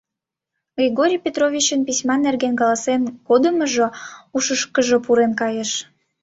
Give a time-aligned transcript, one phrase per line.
[0.77, 3.85] Григорий Петровичын письма нерген каласен кодымыжо
[4.35, 5.71] ушышкыжо пурен кайыш.